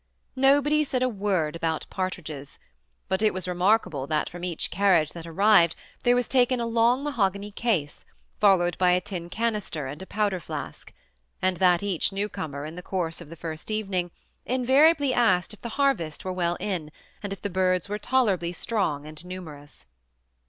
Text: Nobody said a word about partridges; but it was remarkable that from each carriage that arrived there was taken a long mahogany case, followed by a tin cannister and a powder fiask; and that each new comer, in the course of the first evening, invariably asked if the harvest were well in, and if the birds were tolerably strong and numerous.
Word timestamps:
Nobody 0.35 0.83
said 0.83 1.03
a 1.03 1.07
word 1.09 1.55
about 1.55 1.85
partridges; 1.91 2.57
but 3.07 3.21
it 3.21 3.35
was 3.35 3.47
remarkable 3.47 4.07
that 4.07 4.31
from 4.31 4.43
each 4.43 4.71
carriage 4.71 5.11
that 5.11 5.27
arrived 5.27 5.75
there 6.01 6.15
was 6.15 6.27
taken 6.27 6.59
a 6.59 6.65
long 6.65 7.03
mahogany 7.03 7.51
case, 7.51 8.03
followed 8.39 8.75
by 8.79 8.93
a 8.93 8.99
tin 8.99 9.29
cannister 9.29 9.85
and 9.85 10.01
a 10.01 10.07
powder 10.07 10.39
fiask; 10.39 10.91
and 11.39 11.57
that 11.57 11.83
each 11.83 12.11
new 12.11 12.29
comer, 12.29 12.65
in 12.65 12.73
the 12.75 12.81
course 12.81 13.21
of 13.21 13.29
the 13.29 13.35
first 13.35 13.69
evening, 13.69 14.09
invariably 14.43 15.13
asked 15.13 15.53
if 15.53 15.61
the 15.61 15.69
harvest 15.77 16.25
were 16.25 16.33
well 16.33 16.57
in, 16.59 16.91
and 17.21 17.31
if 17.31 17.39
the 17.43 17.47
birds 17.47 17.87
were 17.87 17.99
tolerably 17.99 18.51
strong 18.51 19.05
and 19.05 19.23
numerous. 19.23 19.85